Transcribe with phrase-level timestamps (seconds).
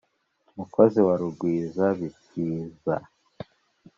[0.55, 2.95] mukozi wa rugwizabisiza